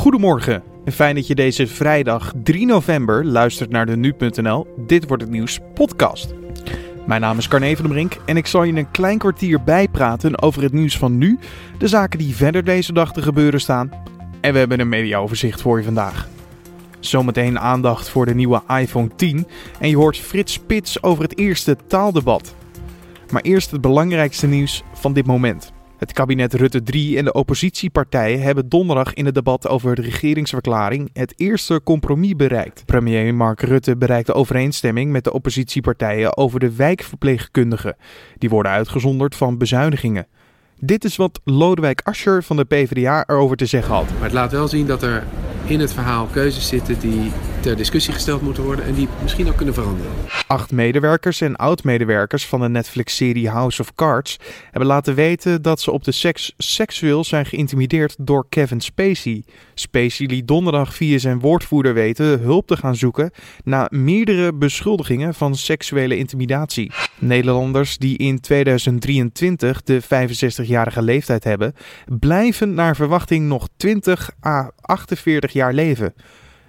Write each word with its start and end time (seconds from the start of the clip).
Goedemorgen 0.00 0.62
en 0.84 0.92
fijn 0.92 1.14
dat 1.14 1.26
je 1.26 1.34
deze 1.34 1.66
vrijdag 1.66 2.32
3 2.42 2.66
november 2.66 3.24
luistert 3.24 3.70
naar 3.70 3.86
de 3.86 3.96
Nu.nl 3.96 4.66
Dit 4.86 5.06
wordt 5.08 5.22
het 5.22 5.32
nieuws 5.32 5.58
podcast. 5.74 6.34
Mijn 7.06 7.20
naam 7.20 7.38
is 7.38 7.48
Carne 7.48 7.76
van 7.76 7.84
den 7.84 7.92
Brink 7.92 8.16
en 8.26 8.36
ik 8.36 8.46
zal 8.46 8.62
je 8.62 8.72
een 8.72 8.90
klein 8.90 9.18
kwartier 9.18 9.62
bijpraten 9.62 10.42
over 10.42 10.62
het 10.62 10.72
nieuws 10.72 10.98
van 10.98 11.18
nu, 11.18 11.38
de 11.78 11.88
zaken 11.88 12.18
die 12.18 12.36
verder 12.36 12.64
deze 12.64 12.92
dag 12.92 13.12
te 13.12 13.22
gebeuren 13.22 13.60
staan 13.60 13.90
en 14.40 14.52
we 14.52 14.58
hebben 14.58 14.80
een 14.80 14.88
mediaoverzicht 14.88 15.60
voor 15.62 15.78
je 15.78 15.84
vandaag. 15.84 16.28
Zometeen 17.00 17.58
aandacht 17.58 18.08
voor 18.08 18.26
de 18.26 18.34
nieuwe 18.34 18.62
iPhone 18.68 19.08
10 19.16 19.46
en 19.80 19.88
je 19.88 19.96
hoort 19.96 20.18
Frits 20.18 20.52
Spits 20.52 21.02
over 21.02 21.22
het 21.22 21.38
eerste 21.38 21.76
taaldebat. 21.86 22.54
Maar 23.30 23.42
eerst 23.42 23.70
het 23.70 23.80
belangrijkste 23.80 24.46
nieuws 24.46 24.82
van 24.92 25.12
dit 25.12 25.26
moment. 25.26 25.72
Het 26.00 26.12
kabinet 26.12 26.54
Rutte 26.54 26.82
3 26.82 27.18
en 27.18 27.24
de 27.24 27.32
oppositiepartijen 27.32 28.42
hebben 28.42 28.68
donderdag 28.68 29.14
in 29.14 29.24
het 29.24 29.34
debat 29.34 29.68
over 29.68 29.94
de 29.94 30.02
regeringsverklaring 30.02 31.10
het 31.12 31.32
eerste 31.36 31.80
compromis 31.84 32.36
bereikt. 32.36 32.84
Premier 32.84 33.34
Mark 33.34 33.60
Rutte 33.60 33.96
bereikte 33.96 34.32
overeenstemming 34.32 35.12
met 35.12 35.24
de 35.24 35.32
oppositiepartijen 35.32 36.36
over 36.36 36.60
de 36.60 36.74
wijkverpleegkundigen. 36.74 37.96
Die 38.38 38.48
worden 38.48 38.72
uitgezonderd 38.72 39.34
van 39.34 39.58
bezuinigingen. 39.58 40.26
Dit 40.78 41.04
is 41.04 41.16
wat 41.16 41.40
Lodewijk 41.44 42.00
Asscher 42.04 42.42
van 42.42 42.56
de 42.56 42.64
PvdA 42.64 43.24
erover 43.26 43.56
te 43.56 43.66
zeggen 43.66 43.94
had. 43.94 44.10
Maar 44.12 44.22
het 44.22 44.32
laat 44.32 44.52
wel 44.52 44.68
zien 44.68 44.86
dat 44.86 45.02
er 45.02 45.24
in 45.70 45.80
het 45.80 45.92
verhaal 45.92 46.26
keuzes 46.26 46.68
zitten 46.68 47.00
die 47.00 47.32
ter 47.60 47.76
discussie 47.76 48.14
gesteld 48.14 48.42
moeten 48.42 48.62
worden 48.62 48.84
en 48.84 48.94
die 48.94 49.08
misschien 49.22 49.48
ook 49.48 49.56
kunnen 49.56 49.74
veranderen. 49.74 50.10
Acht 50.46 50.72
medewerkers 50.72 51.40
en 51.40 51.56
oud-medewerkers 51.56 52.46
van 52.46 52.60
de 52.60 52.68
Netflix-serie 52.68 53.48
House 53.48 53.80
of 53.80 53.94
Cards 53.94 54.36
hebben 54.70 54.86
laten 54.86 55.14
weten 55.14 55.62
dat 55.62 55.80
ze 55.80 55.90
op 55.90 56.04
de 56.04 56.12
seks 56.12 56.54
seksueel 56.56 57.24
zijn 57.24 57.46
geïntimideerd 57.46 58.14
door 58.18 58.46
Kevin 58.48 58.80
Spacey. 58.80 59.44
Spacey 59.74 60.26
liet 60.26 60.48
donderdag 60.48 60.94
via 60.94 61.18
zijn 61.18 61.40
woordvoerder 61.40 61.94
weten 61.94 62.40
hulp 62.40 62.66
te 62.66 62.76
gaan 62.76 62.96
zoeken 62.96 63.30
na 63.64 63.88
meerdere 63.90 64.54
beschuldigingen 64.54 65.34
van 65.34 65.54
seksuele 65.54 66.16
intimidatie. 66.16 66.92
Nederlanders 67.18 67.98
die 67.98 68.18
in 68.18 68.40
2023 68.40 69.82
de 69.82 70.02
65-jarige 70.02 71.02
leeftijd 71.02 71.44
hebben, 71.44 71.74
blijven 72.18 72.74
naar 72.74 72.96
verwachting 72.96 73.46
nog 73.46 73.68
20 73.76 74.30
à 74.46 74.70
48 74.80 75.52
jaar 75.52 75.59
leven. 75.68 76.14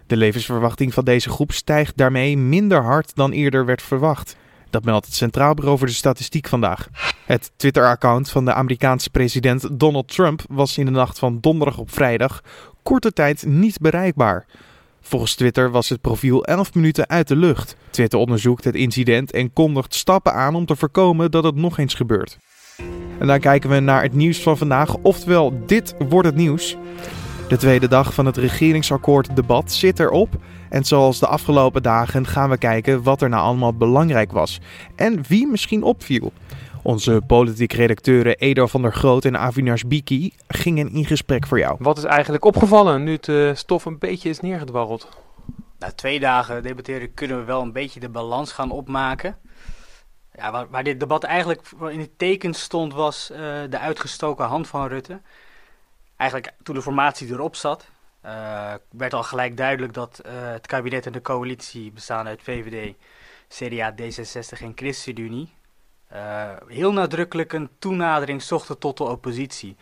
De 0.08 0.18
levensverwachting 0.18 0.94
van 0.94 1.06
deze 1.06 1.30
groep 1.30 1.52
stijgt 1.52 1.98
daarmee 1.98 2.38
minder 2.38 2.84
hard 2.84 3.16
dan 3.16 3.32
eerder 3.32 3.66
werd 3.66 3.82
verwacht. 3.82 4.36
Dat 4.70 4.84
meldt 4.84 5.06
het 5.06 5.16
Centraal 5.16 5.54
Bureau 5.54 5.78
voor 5.78 5.88
de 5.88 5.94
Statistiek 5.94 6.48
vandaag. 6.48 6.88
Het 7.26 7.52
Twitter-account 7.56 8.30
van 8.30 8.46
de 8.46 8.54
Amerikaanse 8.54 9.10
president 9.10 9.80
Donald 9.80 10.08
Trump 10.08 10.42
was 10.50 10.78
in 10.78 10.86
de 10.86 10.92
nacht 10.92 11.20
van 11.20 11.38
donderdag 11.42 11.78
op 11.78 11.92
vrijdag 11.92 12.42
korte 12.84 13.14
tijd 13.14 13.46
niet 13.46 13.80
bereikbaar. 13.80 14.46
Volgens 15.02 15.36
Twitter 15.36 15.72
was 15.72 15.90
het 15.90 16.02
profiel 16.02 16.46
11 16.46 16.74
minuten 16.74 17.10
uit 17.10 17.28
de 17.28 17.36
lucht. 17.36 17.76
Twitter 17.90 18.20
onderzoekt 18.20 18.64
het 18.64 18.76
incident 18.76 19.32
en 19.32 19.54
kondigt 19.54 19.96
stappen 19.96 20.34
aan 20.34 20.56
om 20.56 20.66
te 20.66 20.76
voorkomen 20.76 21.32
dat 21.32 21.44
het 21.44 21.56
nog 21.56 21.78
eens 21.78 21.94
gebeurt. 21.94 22.38
En 23.20 23.28
dan 23.28 23.40
kijken 23.40 23.70
we 23.70 23.80
naar 23.80 24.02
het 24.02 24.14
nieuws 24.14 24.42
van 24.42 24.58
vandaag, 24.58 24.96
oftewel 24.96 25.66
dit 25.66 25.96
wordt 26.10 26.28
het 26.28 26.38
nieuws. 26.38 26.78
De 27.52 27.58
tweede 27.58 27.88
dag 27.88 28.14
van 28.14 28.26
het 28.26 28.38
regeringsakkoord 28.38 29.36
debat 29.36 29.72
zit 29.72 30.00
erop. 30.00 30.30
En 30.70 30.84
zoals 30.84 31.20
de 31.20 31.28
afgelopen 31.28 31.84
dagen 31.84 32.28
gaan 32.28 32.50
we 32.50 32.58
kijken 32.58 33.04
wat 33.04 33.22
er 33.22 33.30
nou 33.30 33.44
allemaal 33.44 33.74
belangrijk 33.74 34.32
was. 34.32 34.60
En 34.96 35.24
wie 35.28 35.48
misschien 35.48 35.84
opviel. 35.84 36.34
Onze 36.84 37.22
politiek 37.28 37.74
redacteuren 37.74 38.38
Edo 38.38 38.68
van 38.68 38.82
der 38.82 38.94
Groot 38.94 39.26
en 39.26 39.38
Avinash 39.38 39.82
Biki 39.82 40.34
gingen 40.48 40.92
in 40.92 41.06
gesprek 41.06 41.48
voor 41.48 41.60
jou. 41.60 41.76
Wat 41.80 41.98
is 41.98 42.04
eigenlijk 42.04 42.46
opgevallen 42.46 43.04
nu 43.04 43.12
het 43.12 43.28
uh, 43.28 43.56
stof 43.56 43.86
een 43.86 44.00
beetje 44.00 44.30
is 44.30 44.40
neergedwarreld? 44.40 45.10
Na 45.80 45.92
twee 45.92 46.20
dagen 46.20 46.64
debatteren 46.64 47.14
kunnen 47.14 47.38
we 47.38 47.44
wel 47.44 47.62
een 47.62 47.74
beetje 47.74 48.00
de 48.00 48.10
balans 48.10 48.52
gaan 48.52 48.72
opmaken. 48.72 49.38
Ja, 50.34 50.52
waar, 50.52 50.70
waar 50.70 50.84
dit 50.84 51.00
debat 51.00 51.24
eigenlijk 51.24 51.62
in 51.90 52.00
het 52.00 52.18
teken 52.18 52.54
stond 52.54 52.94
was 52.94 53.30
uh, 53.32 53.38
de 53.70 53.80
uitgestoken 53.80 54.46
hand 54.46 54.68
van 54.68 54.88
Rutte 54.88 55.22
eigenlijk 56.22 56.52
toen 56.64 56.76
de 56.76 56.82
formatie 56.82 57.32
erop 57.32 57.56
zat, 57.56 57.90
uh, 58.26 58.74
werd 58.90 59.14
al 59.14 59.24
gelijk 59.24 59.58
duidelijk 59.58 59.94
dat 59.94 60.22
uh, 60.26 60.32
het 60.52 60.68
kabinet 60.68 61.06
en 61.06 61.12
de 61.12 61.22
coalitie 61.22 61.92
bestaan 61.92 62.28
uit 62.28 62.42
VVD, 62.42 62.96
CDA, 63.48 63.94
D66 63.94 64.62
en 64.62 64.72
ChristenUnie 64.76 65.54
uh, 66.14 66.52
heel 66.68 66.94
nadrukkelijk 66.94 67.54
een 67.54 67.70
toenadering 67.80 68.42
zochten 68.42 68.78
tot 68.78 68.98
de 68.98 69.04
oppositie. 69.04 69.76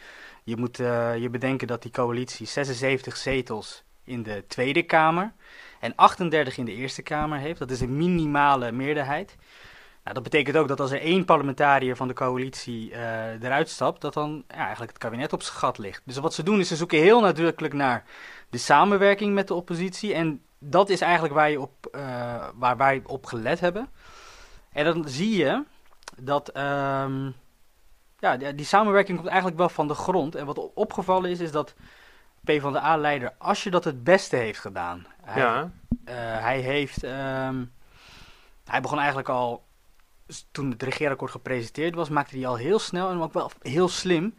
Je 0.44 0.58
moet 0.58 0.78
je 0.78 1.28
bedenken 1.32 1.68
dat 1.68 1.82
die 1.82 1.92
coalitie 1.92 2.48
76 2.48 3.18
zetels 3.18 3.84
in 4.04 4.24
de 4.24 4.44
Tweede 4.48 4.84
Kamer 4.84 5.34
en 5.80 5.96
38 5.96 6.58
in 6.58 6.66
de 6.66 6.74
Eerste 6.74 7.02
Kamer 7.02 7.40
heeft. 7.40 7.60
Dat 7.60 7.72
is 7.72 7.82
een 7.82 7.98
minimale 7.98 8.72
meerderheid. 8.72 9.36
Nou, 10.10 10.22
dat 10.22 10.32
betekent 10.32 10.58
ook 10.58 10.68
dat 10.68 10.80
als 10.80 10.92
er 10.92 11.02
één 11.02 11.26
parlementariër 11.26 11.96
van 11.96 12.08
de 12.08 12.14
coalitie 12.14 12.92
uh, 12.92 13.44
eruit 13.44 13.70
stapt, 13.70 14.02
dat 14.02 14.14
dan 14.14 14.44
ja, 14.48 14.56
eigenlijk 14.56 14.92
het 14.92 15.02
kabinet 15.02 15.34
op 15.34 15.42
zijn 15.42 15.58
gat 15.58 15.78
ligt. 15.78 16.02
Dus 16.06 16.18
wat 16.18 16.34
ze 16.34 16.44
doen 16.44 16.60
is 16.60 16.68
ze 16.68 16.76
zoeken 16.76 17.00
heel 17.00 17.22
nadrukkelijk 17.22 17.74
naar 17.74 18.04
de 18.50 18.58
samenwerking 18.58 19.34
met 19.34 19.48
de 19.48 19.54
oppositie. 19.54 20.14
En 20.14 20.42
dat 20.60 20.90
is 20.90 21.02
eigenlijk 21.02 21.34
waar, 21.34 21.50
je 21.50 21.60
op, 21.62 21.88
uh, 21.92 22.48
waar 22.56 22.78
wij 22.78 23.02
op 23.06 23.26
gelet 23.26 23.60
hebben. 23.60 23.90
En 24.72 24.86
dan 24.86 25.08
zie 25.08 25.38
je 25.38 25.64
dat 26.18 26.58
um, 26.58 27.36
ja, 28.20 28.38
die 28.38 28.66
samenwerking 28.66 29.18
komt 29.18 29.30
eigenlijk 29.30 29.60
wel 29.60 29.70
van 29.70 29.88
de 29.88 29.94
grond. 29.94 30.36
En 30.36 30.46
wat 30.46 30.74
opgevallen 30.74 31.30
is, 31.30 31.40
is 31.40 31.52
dat 31.52 31.76
PvdA-leider 32.44 33.34
Asje 33.38 33.70
dat 33.70 33.84
het 33.84 34.04
beste 34.04 34.36
heeft 34.36 34.60
gedaan. 34.60 35.06
Hij, 35.22 35.42
ja. 35.42 35.62
uh, 35.62 36.14
hij 36.42 36.60
heeft... 36.60 37.04
Um, 37.04 37.72
hij 38.66 38.82
begon 38.82 38.98
eigenlijk 38.98 39.30
al 39.30 39.68
toen 40.52 40.72
het 40.72 40.84
regeerakkoord 40.84 41.32
gepresenteerd 41.32 41.96
was, 41.96 42.10
maakte 42.10 42.38
hij 42.38 42.48
al 42.48 42.56
heel 42.56 42.80
snel 42.80 43.10
en 43.10 43.22
ook 43.22 43.34
wel 43.34 43.52
heel 43.62 43.88
slim 43.88 44.34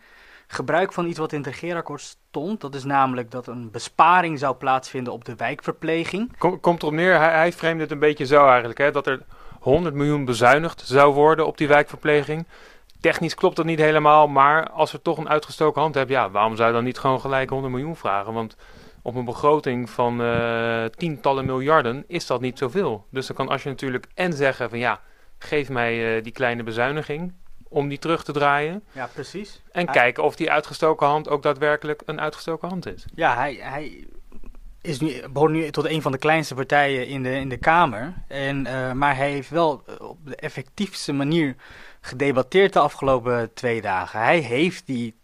gebruik 0.46 0.92
van 0.92 1.06
iets 1.06 1.18
wat 1.18 1.32
in 1.32 1.38
het 1.38 1.46
regeerakkoord 1.46 2.00
stond. 2.00 2.60
Dat 2.60 2.74
is 2.74 2.84
namelijk 2.84 3.30
dat 3.30 3.46
een 3.46 3.70
besparing 3.70 4.38
zou 4.38 4.54
plaatsvinden 4.54 5.12
op 5.12 5.24
de 5.24 5.36
wijkverpleging. 5.36 6.36
Kom, 6.38 6.60
komt 6.60 6.82
erop 6.82 6.94
neer, 6.94 7.18
hij, 7.18 7.52
hij 7.60 7.74
het 7.76 7.90
een 7.90 7.98
beetje 7.98 8.26
zo 8.26 8.46
eigenlijk, 8.46 8.78
hè, 8.78 8.90
dat 8.90 9.06
er 9.06 9.22
100 9.60 9.94
miljoen 9.94 10.24
bezuinigd 10.24 10.82
zou 10.86 11.14
worden 11.14 11.46
op 11.46 11.58
die 11.58 11.68
wijkverpleging. 11.68 12.46
Technisch 13.00 13.34
klopt 13.34 13.56
dat 13.56 13.64
niet 13.64 13.78
helemaal, 13.78 14.28
maar 14.28 14.70
als 14.70 14.92
we 14.92 15.02
toch 15.02 15.18
een 15.18 15.28
uitgestoken 15.28 15.80
hand 15.80 15.94
hebben, 15.94 16.16
ja, 16.16 16.30
waarom 16.30 16.56
zou 16.56 16.68
je 16.68 16.74
dan 16.74 16.84
niet 16.84 16.98
gewoon 16.98 17.20
gelijk 17.20 17.50
100 17.50 17.72
miljoen 17.72 17.96
vragen? 17.96 18.32
Want 18.32 18.56
op 19.02 19.14
een 19.14 19.24
begroting 19.24 19.90
van 19.90 20.20
uh, 20.20 20.84
tientallen 20.84 21.44
miljarden 21.44 22.04
is 22.06 22.26
dat 22.26 22.40
niet 22.40 22.58
zoveel. 22.58 23.06
Dus 23.10 23.26
dan 23.26 23.36
kan 23.36 23.48
als 23.48 23.62
je 23.62 23.68
natuurlijk 23.68 24.06
en 24.14 24.32
zeggen 24.32 24.68
van 24.68 24.78
ja, 24.78 25.00
geef 25.44 25.68
mij 25.68 26.16
uh, 26.16 26.22
die 26.22 26.32
kleine 26.32 26.62
bezuiniging 26.62 27.32
om 27.68 27.88
die 27.88 27.98
terug 27.98 28.24
te 28.24 28.32
draaien. 28.32 28.84
Ja, 28.92 29.06
precies. 29.06 29.62
En 29.72 29.84
hij... 29.84 29.94
kijken 29.94 30.24
of 30.24 30.36
die 30.36 30.50
uitgestoken 30.50 31.06
hand 31.06 31.28
ook 31.28 31.42
daadwerkelijk 31.42 32.02
een 32.06 32.20
uitgestoken 32.20 32.68
hand 32.68 32.86
is. 32.86 33.04
Ja, 33.14 33.34
hij, 33.34 33.58
hij 33.60 34.06
is 34.80 35.00
nu, 35.00 35.28
behoort 35.28 35.52
nu 35.52 35.70
tot 35.70 35.84
een 35.84 36.02
van 36.02 36.12
de 36.12 36.18
kleinste 36.18 36.54
partijen 36.54 37.06
in 37.06 37.22
de, 37.22 37.30
in 37.30 37.48
de 37.48 37.56
Kamer. 37.56 38.14
En, 38.28 38.66
uh, 38.66 38.92
maar 38.92 39.16
hij 39.16 39.30
heeft 39.30 39.50
wel 39.50 39.82
op 39.98 40.18
de 40.24 40.36
effectiefste 40.36 41.12
manier 41.12 41.54
gedebatteerd 42.00 42.72
de 42.72 42.78
afgelopen 42.78 43.54
twee 43.54 43.80
dagen. 43.80 44.20
Hij 44.20 44.38
heeft 44.38 44.86
die, 44.86 45.14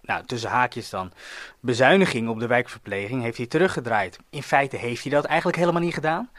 nou 0.00 0.26
tussen 0.26 0.50
haakjes 0.50 0.90
dan, 0.90 1.12
bezuiniging 1.60 2.28
op 2.28 2.40
de 2.40 2.46
wijkverpleging 2.46 3.22
heeft 3.22 3.36
hij 3.36 3.46
teruggedraaid. 3.46 4.18
In 4.30 4.42
feite 4.42 4.76
heeft 4.76 5.02
hij 5.02 5.12
dat 5.12 5.24
eigenlijk 5.24 5.58
helemaal 5.58 5.82
niet 5.82 5.94
gedaan. 5.94 6.30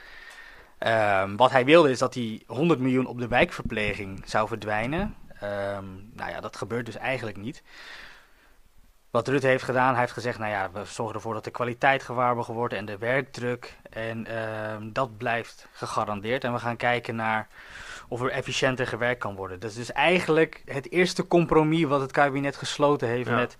Um, 0.80 1.38
wat 1.38 1.52
hij 1.52 1.66
wilde 1.66 1.90
is 1.90 2.00
dat 2.00 2.14
die 2.14 2.44
100 2.48 2.80
miljoen 2.80 3.06
op 3.06 3.20
de 3.20 3.28
wijkverpleging 3.28 4.24
zou 4.26 4.48
verdwijnen. 4.48 5.16
Um, 5.44 6.10
nou 6.14 6.32
ja, 6.32 6.40
dat 6.40 6.56
gebeurt 6.56 6.86
dus 6.86 6.96
eigenlijk 6.96 7.38
niet. 7.38 7.64
Wat 9.10 9.28
Rutte 9.28 9.48
heeft 9.48 9.64
gedaan, 9.64 9.92
hij 9.92 10.00
heeft 10.00 10.12
gezegd, 10.12 10.40
nou 10.40 10.52
ja, 10.52 10.72
we 10.72 10.86
zorgen 10.86 11.16
ervoor 11.16 11.34
dat 11.34 11.44
de 11.44 11.52
kwaliteit 11.52 12.04
gewaarborgen 12.04 12.54
wordt 12.54 12.74
en 12.74 12.86
de 12.86 12.98
werkdruk. 12.98 13.78
En 13.90 14.38
um, 14.38 14.94
dat 14.94 15.18
blijft 15.18 15.68
gegarandeerd. 15.72 16.44
En 16.44 16.54
we 16.54 16.60
gaan 16.60 16.78
kijken 16.78 17.16
naar 17.16 17.48
of 18.08 18.22
er 18.22 18.30
efficiënter 18.30 18.88
gewerkt 18.88 19.20
kan 19.20 19.36
worden. 19.36 19.60
Dat 19.60 19.70
is 19.70 19.76
dus 19.76 19.92
eigenlijk 19.92 20.62
het 20.66 20.92
eerste 20.92 21.28
compromis 21.28 21.84
wat 21.84 22.02
het 22.02 22.12
kabinet 22.12 22.56
gesloten 22.56 23.08
heeft 23.08 23.30
ja. 23.30 23.36
met 23.36 23.58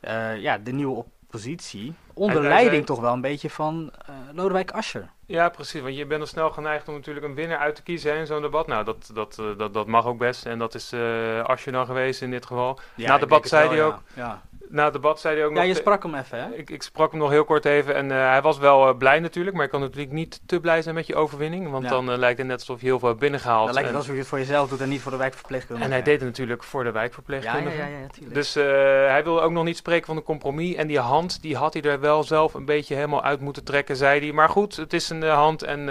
uh, 0.00 0.36
ja, 0.36 0.58
de 0.58 0.72
nieuwe 0.72 1.04
oppositie. 1.34 1.94
Onder 2.14 2.40
hij, 2.40 2.48
leiding 2.48 2.70
hij 2.70 2.74
zei... 2.74 2.84
toch 2.84 3.00
wel 3.00 3.12
een 3.12 3.20
beetje 3.20 3.50
van 3.50 3.90
uh, 4.10 4.14
Lodewijk 4.32 4.70
Asscher. 4.70 5.10
Ja, 5.26 5.48
precies. 5.48 5.80
Want 5.80 5.96
je 5.96 6.06
bent 6.06 6.22
er 6.22 6.28
snel 6.28 6.50
geneigd 6.50 6.88
om 6.88 6.94
natuurlijk 6.94 7.26
een 7.26 7.34
winnaar 7.34 7.58
uit 7.58 7.74
te 7.74 7.82
kiezen 7.82 8.16
in 8.16 8.26
zo'n 8.26 8.42
debat. 8.42 8.66
Nou, 8.66 8.84
dat, 8.84 9.10
dat, 9.14 9.42
dat, 9.58 9.74
dat 9.74 9.86
mag 9.86 10.06
ook 10.06 10.18
best. 10.18 10.46
En 10.46 10.58
dat 10.58 10.74
is 10.74 10.92
uh, 10.92 11.42
Asscher 11.44 11.72
dan 11.72 11.86
geweest 11.86 12.22
in 12.22 12.30
dit 12.30 12.46
geval. 12.46 12.78
Ja, 12.94 13.06
Na 13.06 13.12
het 13.12 13.20
debat 13.20 13.48
zei 13.48 13.68
hij 13.68 13.84
ook... 13.84 14.02
Ja. 14.14 14.42
Na 14.74 14.84
het 14.84 14.92
debat 14.92 15.20
zei 15.20 15.36
hij 15.36 15.44
ook 15.44 15.50
Ja, 15.50 15.56
nog... 15.56 15.66
je 15.66 15.72
te- 15.72 15.78
sprak 15.80 16.02
hem 16.02 16.14
even, 16.14 16.38
hè? 16.38 16.54
Ik, 16.54 16.70
ik 16.70 16.82
sprak 16.82 17.10
hem 17.10 17.20
nog 17.20 17.30
heel 17.30 17.44
kort 17.44 17.64
even 17.64 17.94
en 17.94 18.10
eh, 18.10 18.28
hij 18.28 18.42
was 18.42 18.58
wel 18.58 18.88
eh, 18.88 18.96
blij 18.96 19.20
natuurlijk, 19.20 19.56
maar 19.56 19.64
je 19.64 19.70
kan 19.70 19.80
natuurlijk 19.80 20.12
niet 20.12 20.40
te 20.46 20.60
blij 20.60 20.82
zijn 20.82 20.94
met 20.94 21.06
je 21.06 21.14
overwinning, 21.14 21.70
want 21.70 21.84
Ja. 21.84 21.90
dan 21.90 22.10
eh, 22.10 22.18
lijkt 22.18 22.38
het 22.38 22.46
net 22.46 22.58
alsof 22.58 22.80
je 22.80 22.86
heel 22.86 22.98
veel 22.98 23.08
hebt 23.08 23.20
binnengehaald. 23.20 23.64
Dan 23.64 23.74
lijkt 23.74 23.88
het 23.88 23.96
en, 23.96 24.00
alsof 24.02 24.14
je 24.14 24.20
het 24.20 24.28
voor 24.30 24.38
jezelf 24.38 24.68
doet 24.68 24.80
en 24.80 24.88
niet 24.88 25.00
voor 25.00 25.10
de 25.12 25.16
wijkverpleegkundige. 25.18 25.84
en 25.84 25.90
hij 25.90 25.98
Ja. 25.98 26.04
deed 26.10 26.18
het 26.20 26.28
natuurlijk 26.28 26.62
voor 26.62 26.80
de 26.84 26.86
Ja, 26.88 26.94
ja, 26.94 27.00
wijkverpleegkundige. 27.00 27.76
ja, 27.76 27.86
ja, 27.86 27.98
ja, 27.98 28.06
tuurlijk. 28.06 28.34
Dus 28.34 28.54
hij 28.54 29.20
wilde 29.24 29.40
ook 29.40 29.52
nog 29.52 29.64
niet 29.64 29.76
spreken 29.76 30.06
van 30.06 30.16
een 30.16 30.22
compromis. 30.22 30.74
En 30.74 30.86
die 30.86 30.98
hand, 30.98 31.42
die 31.42 31.56
had 31.56 31.72
hij 31.72 31.82
er 31.82 32.00
wel 32.00 32.22
zelf 32.22 32.54
een 32.54 32.64
beetje 32.64 32.94
helemaal 32.94 33.22
uit 33.22 33.40
moeten 33.40 33.64
trekken, 33.64 33.96
zei 33.96 34.20
hij. 34.20 34.32
Maar 34.32 34.48
goed, 34.48 34.76
het 34.76 34.92
is 34.92 35.08
een 35.10 35.22
hand 35.22 35.62
en 35.62 35.88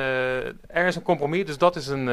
er 0.67 0.85
is 0.87 0.95
een 0.95 1.01
compromis. 1.03 1.45
Dus 1.45 1.57
dat 1.57 1.75
is, 1.75 1.87
een, 1.87 2.07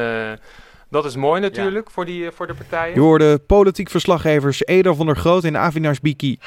dat 0.90 1.04
is 1.04 1.16
mooi 1.16 1.40
natuurlijk 1.40 1.90
voor, 1.90 2.04
die, 2.04 2.26
eh, 2.26 2.32
voor 2.32 2.46
de 2.46 2.54
partijen. 2.54 2.94
Je 2.94 3.00
hoorde 3.00 3.38
politiek 3.38 3.90
verslaggevers 3.90 4.66
Eda 4.66 4.94
van 4.94 5.06
der 5.06 5.16
Groot 5.16 5.44
en 5.44 5.56
Avinash 5.56 5.98
Biki. 5.98 6.38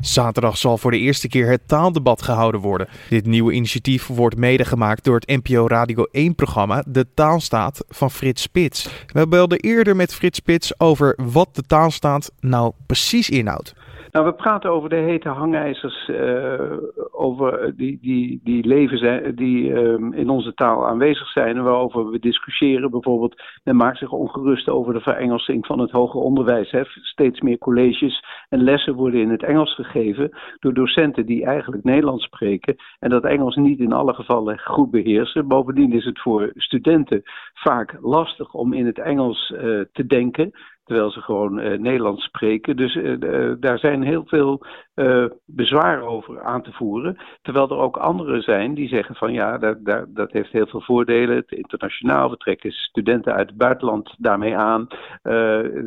Zaterdag 0.00 0.56
zal 0.56 0.78
voor 0.78 0.90
de 0.90 0.98
eerste 0.98 1.28
keer 1.28 1.48
het 1.48 1.68
taaldebat 1.68 2.22
gehouden 2.22 2.60
worden. 2.60 2.88
Dit 3.08 3.26
nieuwe 3.26 3.52
initiatief 3.52 4.06
wordt 4.06 4.36
mede 4.36 4.64
gemaakt 4.64 5.04
door 5.04 5.14
het 5.14 5.26
NPO 5.26 5.66
Radio 5.66 6.06
1-programma 6.12 6.84
De 6.86 7.06
Taalstaat 7.14 7.84
van 7.88 8.10
Frits 8.10 8.42
Spits. 8.42 8.88
We 9.06 9.28
belden 9.28 9.58
eerder 9.58 9.96
met 9.96 10.14
Frits 10.14 10.38
Spits 10.38 10.80
over 10.80 11.18
wat 11.22 11.48
de 11.52 11.62
taalstaat 11.62 12.30
nou 12.40 12.72
precies 12.86 13.30
inhoudt. 13.30 13.74
Nou, 14.14 14.26
we 14.26 14.32
praten 14.32 14.70
over 14.70 14.88
de 14.88 14.96
hete 14.96 15.28
hangijzers 15.28 16.08
eh, 16.08 16.72
over 17.10 17.76
die, 17.76 17.98
die, 18.00 18.40
die 18.44 18.66
leven 18.66 18.98
zijn, 18.98 19.34
die 19.34 19.74
ehm, 19.74 20.12
in 20.12 20.28
onze 20.28 20.54
taal 20.54 20.86
aanwezig 20.86 21.28
zijn 21.28 21.56
en 21.56 21.62
waarover 21.64 22.10
we 22.10 22.18
discussiëren. 22.18 22.90
Bijvoorbeeld, 22.90 23.42
men 23.64 23.76
maakt 23.76 23.98
zich 23.98 24.10
ongerust 24.12 24.68
over 24.68 24.92
de 24.92 25.00
verengelsing 25.00 25.66
van 25.66 25.78
het 25.78 25.90
hoger 25.90 26.20
onderwijs. 26.20 26.70
Hè. 26.70 26.82
Steeds 26.84 27.40
meer 27.40 27.58
colleges 27.58 28.24
en 28.48 28.62
lessen 28.62 28.94
worden 28.94 29.20
in 29.20 29.30
het 29.30 29.42
Engels 29.42 29.74
gegeven 29.74 30.30
door 30.60 30.74
docenten 30.74 31.26
die 31.26 31.44
eigenlijk 31.44 31.84
Nederlands 31.84 32.24
spreken 32.24 32.76
en 32.98 33.10
dat 33.10 33.24
Engels 33.24 33.56
niet 33.56 33.78
in 33.78 33.92
alle 33.92 34.14
gevallen 34.14 34.58
goed 34.58 34.90
beheersen. 34.90 35.48
Bovendien 35.48 35.92
is 35.92 36.04
het 36.04 36.20
voor 36.20 36.52
studenten 36.54 37.22
vaak 37.54 37.98
lastig 38.00 38.52
om 38.52 38.72
in 38.72 38.86
het 38.86 38.98
Engels 38.98 39.52
eh, 39.52 39.80
te 39.92 40.06
denken 40.06 40.52
terwijl 40.84 41.10
ze 41.10 41.20
gewoon 41.20 41.58
eh, 41.58 41.78
Nederlands 41.78 42.24
spreken. 42.24 42.76
Dus 42.76 42.96
eh, 42.96 43.12
eh, 43.12 43.56
daar 43.60 43.78
zijn 43.78 44.02
heel 44.02 44.24
veel 44.26 44.66
eh 44.94 45.24
bezwaren 45.44 46.06
over 46.06 46.42
aan 46.42 46.62
te 46.62 46.72
voeren. 46.72 47.16
Terwijl 47.42 47.68
er 47.70 47.76
ook 47.76 47.96
anderen 47.96 48.42
zijn 48.42 48.74
die 48.74 48.88
zeggen 48.88 49.14
van 49.14 49.32
ja, 49.32 49.58
dat, 49.58 49.84
dat, 49.84 50.06
dat 50.08 50.32
heeft 50.32 50.52
heel 50.52 50.66
veel 50.66 50.80
voordelen. 50.80 51.36
Het 51.36 51.50
internationaal, 51.50 52.30
we 52.30 52.36
trekken 52.36 52.72
studenten 52.72 53.34
uit 53.34 53.48
het 53.48 53.56
buitenland 53.58 54.14
daarmee 54.18 54.56
aan. 54.56 54.86
Eh, 55.22 55.32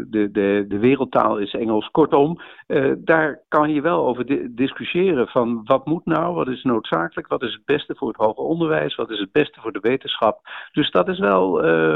de, 0.07 0.30
de, 0.31 0.65
de 0.68 0.80
wereldtaal 0.80 1.38
is 1.38 1.54
Engels. 1.54 1.89
Kortom, 1.92 2.39
eh, 2.68 2.92
daar 2.98 3.42
kan 3.48 3.74
je 3.74 3.81
wel 3.81 4.06
over 4.07 4.25
di- 4.25 4.48
discussiëren 4.56 5.27
van 5.27 5.62
wat 5.63 5.86
moet 5.86 6.06
nou, 6.06 6.33
wat 6.33 6.48
is 6.48 6.63
noodzakelijk, 6.63 7.27
wat 7.27 7.44
is 7.44 7.54
het 7.54 7.65
beste 7.65 7.95
voor 7.95 8.07
het 8.07 8.18
hoger 8.18 8.44
onderwijs, 8.44 8.95
wat 8.95 9.09
is 9.09 9.19
het 9.19 9.31
beste 9.31 9.62
voor 9.62 9.71
de 9.71 9.80
wetenschap. 9.80 10.39
Dus 10.71 10.92
dat 10.92 11.07
is 11.07 11.19
wel 11.19 11.51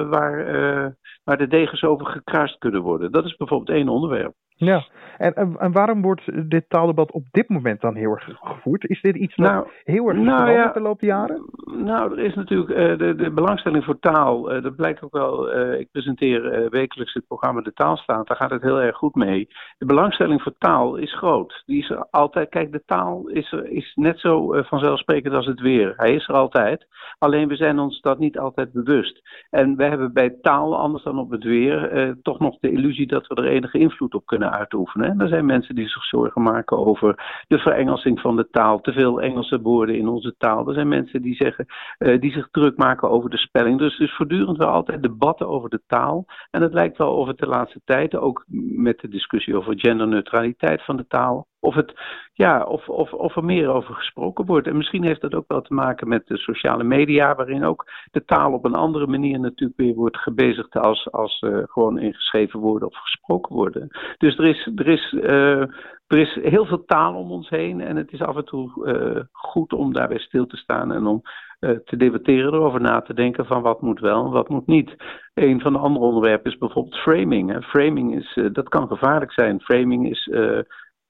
waar, 0.10 0.96
waar 1.24 1.38
de 1.38 1.48
degens 1.48 1.84
over 1.84 2.06
gekruist 2.06 2.58
kunnen 2.58 2.82
worden. 2.82 3.12
Dat 3.12 3.26
is 3.26 3.36
bijvoorbeeld 3.36 3.78
één 3.78 3.90
onderwerp. 3.90 4.34
Ja, 4.66 4.86
en, 5.18 5.34
en, 5.34 5.56
en 5.60 5.72
waarom 5.72 6.02
wordt 6.02 6.50
dit 6.50 6.66
taaldebat 6.70 7.12
op 7.12 7.24
dit 7.32 7.50
moment 7.50 7.82
dan 7.82 7.96
heel 7.96 8.12
erg 8.12 8.30
gevoerd? 8.42 8.90
Is 8.90 9.02
dit 9.02 9.16
iets 9.16 9.36
wat 9.36 9.52
Nou, 9.52 9.68
heel 9.84 10.08
erg 10.08 10.18
nou 10.18 10.30
veranderd 10.30 10.58
ja. 10.66 10.72
de 10.72 10.80
loop 10.80 11.00
der 11.00 11.10
jaren? 11.10 11.46
Nou, 11.66 12.12
er 12.12 12.26
is 12.26 12.36
natuurlijk 12.36 12.70
eh, 12.70 12.98
de, 12.98 13.16
de 13.16 13.32
belangstelling 13.32 13.84
voor 13.84 14.00
taal. 14.00 14.52
eh, 14.52 14.64
dat 14.64 14.76
blijkt 14.76 15.04
ook 15.04 15.12
wel. 15.14 15.52
eh, 15.52 15.80
ik 15.80 15.92
presenteer 15.92 16.70
wekelijks 16.70 17.14
het 17.14 17.28
programma 17.28 17.62
De 17.62 17.74
Taalstaat. 17.74 18.28
Daar 18.28 18.38
gaat 18.38 18.50
het 18.50 18.62
heel 18.62 18.82
erg 18.82 18.96
goed 18.96 19.16
mee. 19.16 19.48
De 19.78 19.86
belangstelling 19.86 20.42
voor 20.42 20.56
taal 20.58 20.96
is 20.96 21.18
groot. 21.18 21.64
Die 21.66 21.82
is 21.82 21.90
er 21.90 22.06
altijd. 22.12 22.50
Kijk, 22.50 22.72
de 22.72 22.84
taal 22.86 23.28
is, 23.28 23.52
er, 23.52 23.70
is 23.70 23.92
net 23.96 24.20
zo 24.20 24.62
vanzelfsprekend 24.64 25.34
als 25.34 25.46
het 25.46 25.60
weer. 25.60 25.94
Hij 25.98 26.16
is 26.16 26.28
er 26.28 26.36
altijd. 26.36 26.88
Alleen 27.18 27.48
we 27.48 27.56
zijn 27.56 27.80
ons 27.80 28.02
dat 28.02 28.20
niet 28.20 28.38
altijd 28.40 28.72
bewust. 28.72 29.22
En 29.50 29.76
we 29.76 29.84
hebben 29.84 30.14
bij 30.14 30.38
taal, 30.42 30.78
anders 30.78 31.04
dan 31.04 31.20
op 31.20 31.32
het 31.32 31.44
weer, 31.44 32.16
toch 32.22 32.40
nog 32.40 32.58
de 32.60 32.72
illusie 32.72 33.08
dat 33.08 33.28
we 33.28 33.36
er 33.36 33.48
enige 33.48 33.78
invloed 33.80 34.14
op 34.14 34.26
kunnen 34.26 34.51
uitoefenen. 34.52 35.10
En 35.10 35.22
er 35.22 35.28
zijn 35.28 35.46
mensen 35.46 35.76
die 35.76 35.88
zich 35.88 36.04
zorgen 36.04 36.42
maken 36.42 36.78
over 36.78 37.44
de 37.48 37.58
verengelsing 37.58 38.20
van 38.20 38.36
de 38.36 38.48
taal. 38.50 38.82
Te 38.82 38.92
veel 38.92 39.22
Engelse 39.22 39.62
woorden 39.62 39.98
in 39.98 40.08
onze 40.08 40.36
taal. 40.38 40.68
Er 40.68 40.74
zijn 40.74 40.88
mensen 40.88 41.22
die 41.22 41.36
zeggen 41.36 41.66
eh, 41.98 42.20
die 42.20 42.32
zich 42.32 42.48
druk 42.52 42.78
maken 42.78 43.10
over 43.10 43.30
de 43.30 43.38
spelling. 43.38 43.78
Dus 43.80 44.00
is 44.00 44.16
voortdurend 44.16 44.58
wel 44.58 44.70
altijd 44.70 45.02
debatten 45.02 45.48
over 45.48 45.70
de 45.70 45.82
taal. 45.88 46.26
En 46.52 46.62
het 46.62 46.74
lijkt 46.74 46.98
wel 46.98 47.16
of 47.16 47.28
het 47.28 47.38
de 47.38 47.48
laatste 47.48 47.82
tijd, 47.86 48.16
ook 48.16 48.46
met 48.76 49.00
de 49.00 49.08
discussie 49.08 49.56
over 49.56 49.80
genderneutraliteit 49.80 50.84
van 50.84 50.98
de 50.98 51.08
taal, 51.08 51.48
of, 51.62 51.76
het, 51.76 51.94
ja, 52.34 52.64
of, 52.64 52.90
of, 52.90 53.14
of 53.14 53.36
er 53.36 53.44
meer 53.44 53.70
over 53.70 53.96
gesproken 53.96 54.46
wordt. 54.46 54.68
En 54.68 54.78
misschien 54.78 55.04
heeft 55.04 55.22
dat 55.22 55.34
ook 55.34 55.48
wel 55.48 55.62
te 55.62 55.74
maken 55.74 56.08
met 56.08 56.28
de 56.28 56.38
sociale 56.38 56.84
media, 56.84 57.36
waarin 57.36 57.64
ook 57.64 57.86
de 58.12 58.26
taal 58.26 58.54
op 58.54 58.66
een 58.66 58.76
andere 58.76 59.08
manier 59.08 59.40
natuurlijk 59.40 59.80
weer 59.80 59.94
wordt 59.94 60.18
gebezigd 60.18 60.76
als, 60.76 61.12
als 61.12 61.40
eh, 61.40 61.58
gewoon 61.64 62.00
in 62.00 62.14
geschreven 62.14 62.60
woorden 62.60 62.88
of 62.88 62.98
gesproken 62.98 63.56
woorden. 63.56 63.88
Dus 64.18 64.38
er 64.38 64.46
is, 64.46 64.70
er 64.76 64.88
is, 64.88 65.14
eh, 65.14 65.62
er 66.08 66.18
is 66.18 66.40
heel 66.42 66.66
veel 66.66 66.86
taal 66.86 67.16
om 67.16 67.32
ons 67.32 67.50
heen 67.50 67.82
en 67.82 67.96
het 67.96 68.12
is 68.12 68.22
af 68.22 68.36
en 68.36 68.46
toe 68.46 68.86
eh, 68.86 69.24
goed 69.32 69.74
om 69.74 69.94
daarbij 69.94 70.20
stil 70.20 70.48
te 70.48 70.58
staan 70.58 70.92
en 70.92 71.06
om 71.06 71.22
te 71.62 71.98
debatteren, 71.98 72.54
erover 72.54 72.82
na 72.82 73.02
te 73.02 73.14
denken 73.14 73.46
van 73.46 73.62
wat 73.62 73.82
moet 73.82 74.00
wel 74.00 74.26
en 74.26 74.32
wat 74.32 74.50
moet 74.50 74.68
niet. 74.68 74.96
Een 75.34 75.62
van 75.62 75.74
de 75.74 75.80
andere 75.80 76.06
onderwerpen 76.06 76.52
is 76.52 76.58
bijvoorbeeld 76.58 76.96
framing. 76.96 77.66
Framing 77.66 78.16
is, 78.16 78.40
dat 78.54 78.70
kan 78.70 78.88
gevaarlijk 78.88 79.32
zijn. 79.32 79.62
Framing 79.62 80.10
is 80.10 80.30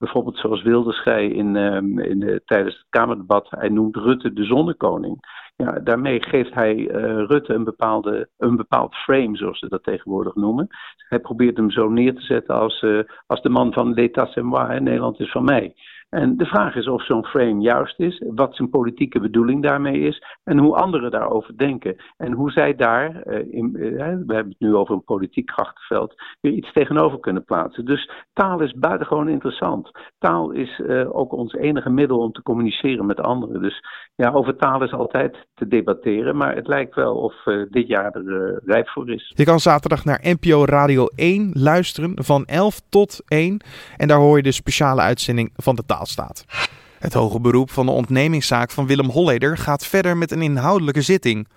bijvoorbeeld 0.01 0.38
zoals 0.38 0.62
Wilders 0.62 1.03
zei 1.03 1.33
in, 1.33 1.56
ehm, 1.56 2.00
in 2.00 2.19
de, 2.19 2.42
tijdens 2.45 2.75
het 2.75 2.86
Kamerdebat, 2.89 3.48
hij 3.50 3.69
noemt 3.69 3.95
Rutte 3.95 4.33
de 4.33 4.44
zonnekoning. 4.44 5.19
Ja, 5.56 5.80
daarmee 5.80 6.24
geeft 6.24 6.53
hij 6.53 6.89
eh, 6.89 7.25
Rutte 7.27 7.53
een, 7.53 7.63
bepaalde, 7.63 8.30
een 8.38 8.56
bepaald 8.56 8.95
frame, 8.95 9.38
zoals 9.38 9.59
ze 9.59 9.69
dat 9.69 9.83
tegenwoordig 9.83 10.36
noemen. 10.36 10.68
Hij 11.09 11.19
probeert 11.19 11.57
hem 11.57 11.71
zo 11.71 11.89
neer 11.89 12.15
te 12.15 12.21
zetten 12.21 12.56
als, 12.56 12.81
eh, 12.81 13.00
als 13.27 13.42
de 13.42 13.50
man 13.50 13.74
van 13.74 13.94
l'état 13.94 14.31
c'est 14.31 14.44
moi, 14.44 14.80
Nederland 14.80 15.19
is 15.19 15.31
van 15.31 15.44
mij. 15.44 15.74
En 16.12 16.38
de 16.38 16.46
vraag 16.46 16.75
is 16.75 16.88
of 16.88 17.06
zo'n 17.06 17.25
frame 17.25 17.62
juist 17.62 18.00
is, 18.00 18.24
wat 18.28 18.56
zijn 18.56 18.69
politieke 18.69 19.19
bedoeling 19.19 19.63
daarmee 19.63 20.00
is 20.00 20.24
en 20.44 20.58
hoe 20.58 20.75
anderen 20.75 21.12
daarover 21.12 21.58
denken. 21.58 21.96
En 22.18 22.31
hoe 22.31 22.52
zij 22.52 22.75
daar, 22.75 23.22
eh, 23.22 23.54
in, 23.54 23.75
eh, 23.75 23.90
we 23.98 24.34
hebben 24.34 24.48
het 24.50 24.60
nu 24.60 24.75
over 24.75 24.94
een 24.94 25.04
politiek 25.04 25.46
krachtenveld, 25.46 26.13
weer 26.42 26.52
iets 26.52 26.74
tegenover 26.74 27.19
kunnen 27.19 27.44
plaatsen. 27.44 27.86
Dus 27.86 28.12
taal 28.34 28.62
is 28.62 28.74
buitengewoon 28.74 29.30
interessant. 29.30 29.92
Taal 30.18 30.52
is 30.52 30.80
eh, 30.80 31.16
ook 31.16 31.34
ons 31.34 31.54
enige 31.54 31.90
middel 31.90 32.18
om 32.18 32.31
te 32.31 32.42
communiceren 32.42 33.06
met 33.06 33.19
anderen. 33.19 33.62
Dus 33.62 33.84
ja, 34.16 34.31
over 34.31 34.56
taal 34.56 34.84
is 34.84 34.94
altijd 34.94 35.48
te 35.54 35.68
debatteren, 35.68 36.38
maar 36.38 36.56
het 36.56 36.68
lijkt 36.68 36.96
wel 36.96 37.16
of 37.16 37.34
dit 37.69 37.88
jaar 37.88 38.12
er 38.12 38.62
rijp 38.66 38.88
voor 38.88 39.10
is. 39.10 39.31
Je 39.36 39.44
kan 39.44 39.60
zaterdag 39.60 40.06
naar 40.06 40.19
NPO 40.24 40.66
Radio 40.66 41.06
1 41.16 41.52
luisteren 41.54 42.24
van 42.24 42.46
11 42.46 42.81
tot 42.90 43.22
1 43.28 43.62
en 43.98 44.08
daar 44.08 44.18
hoor 44.18 44.38
je 44.38 44.44
de 44.44 44.52
speciale 44.52 45.02
uitzending 45.02 45.52
van 45.56 45.75
de 45.75 45.84
taalstaat. 46.01 46.45
Het 47.00 47.13
hoge 47.13 47.39
beroep 47.39 47.71
van 47.71 47.86
de 47.86 47.92
ontnemingszaak 47.92 48.71
van 48.71 48.88
Willem 48.88 49.09
Holleder 49.09 49.57
gaat 49.57 49.86
verder 49.86 50.17
met 50.17 50.31
een 50.31 50.41
inhoudelijke 50.41 51.01
zitting. 51.01 51.48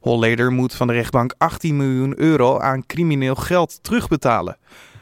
Holleder 0.00 0.52
moet 0.52 0.74
van 0.74 0.86
de 0.86 0.92
rechtbank 0.92 1.34
18 1.38 1.76
miljoen 1.76 2.20
euro 2.20 2.58
aan 2.58 2.86
crimineel 2.86 3.34
geld 3.34 3.78
terugbetalen, 3.82 4.56